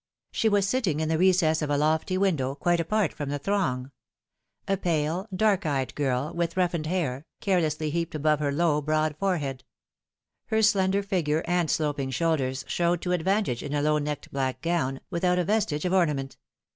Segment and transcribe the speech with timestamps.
[0.31, 3.91] She was sitting in the recess of a lofty window, quite apart from the throng
[4.67, 9.63] a pale, dark eyed girl, with roughened hair carelessly heaped above her low, broad forehead,
[10.47, 13.45] Her slender figure and sloping shoulders showed 262 The Fatal TJiree.
[13.45, 16.37] to advantage in a low necked black gown, without a vestige of ornament.